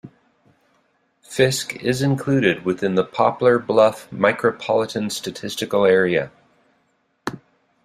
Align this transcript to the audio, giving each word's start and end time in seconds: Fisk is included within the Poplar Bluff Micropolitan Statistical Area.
Fisk 1.21 1.75
is 1.75 2.01
included 2.01 2.65
within 2.65 2.95
the 2.95 3.03
Poplar 3.05 3.59
Bluff 3.59 4.09
Micropolitan 4.09 5.11
Statistical 5.11 5.85
Area. 5.85 6.31